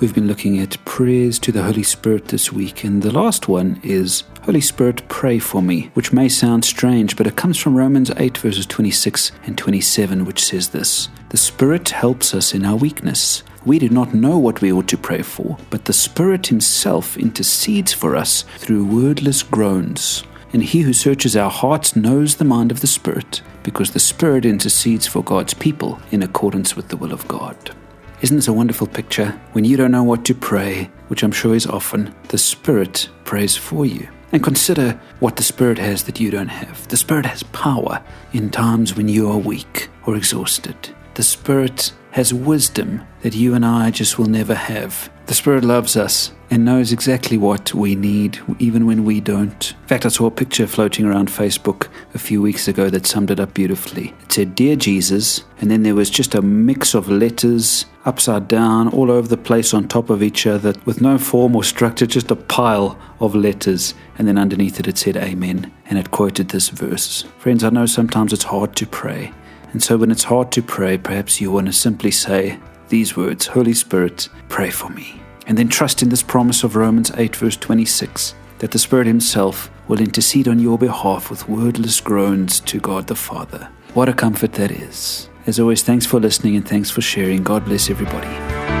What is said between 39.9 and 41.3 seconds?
or exhausted. The